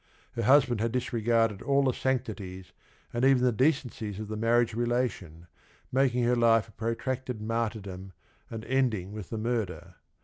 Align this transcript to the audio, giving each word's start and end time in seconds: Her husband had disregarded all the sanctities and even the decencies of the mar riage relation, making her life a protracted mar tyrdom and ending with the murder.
Her 0.31 0.41
husband 0.41 0.81
had 0.81 0.91
disregarded 0.93 1.61
all 1.61 1.83
the 1.83 1.91
sanctities 1.91 2.71
and 3.13 3.23
even 3.23 3.43
the 3.43 3.51
decencies 3.51 4.19
of 4.19 4.29
the 4.29 4.35
mar 4.35 4.59
riage 4.65 4.75
relation, 4.75 5.45
making 5.91 6.23
her 6.23 6.35
life 6.35 6.67
a 6.67 6.71
protracted 6.71 7.39
mar 7.39 7.69
tyrdom 7.69 8.13
and 8.49 8.65
ending 8.65 9.11
with 9.11 9.29
the 9.29 9.37
murder. 9.37 9.93